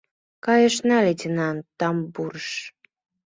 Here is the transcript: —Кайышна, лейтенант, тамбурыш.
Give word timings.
—Кайышна, 0.45 0.97
лейтенант, 1.05 1.63
тамбурыш. 1.79 2.49